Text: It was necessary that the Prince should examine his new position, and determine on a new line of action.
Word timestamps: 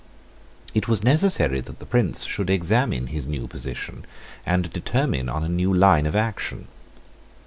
It 0.73 0.87
was 0.87 1.03
necessary 1.03 1.59
that 1.61 1.77
the 1.77 1.85
Prince 1.85 2.25
should 2.25 2.49
examine 2.49 3.05
his 3.05 3.27
new 3.27 3.45
position, 3.47 4.03
and 4.47 4.73
determine 4.73 5.29
on 5.29 5.43
a 5.43 5.47
new 5.47 5.71
line 5.71 6.07
of 6.07 6.15
action. 6.15 6.69